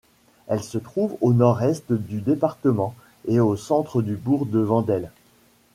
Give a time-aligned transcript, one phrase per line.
[0.47, 2.95] Elle se trouve au nord-est du département
[3.27, 5.11] et au centre du bourg de Vendel.